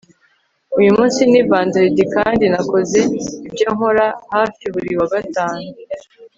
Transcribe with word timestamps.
Uyu 0.79 0.91
munsi 0.97 1.19
ni 1.31 1.41
vendredi 1.49 2.03
kandi 2.15 2.43
nakoze 2.53 2.99
ibyo 3.47 3.67
nkora 3.75 4.07
hafi 4.33 4.63
buri 4.73 4.91
wa 4.99 5.07
gatanu 5.13 5.67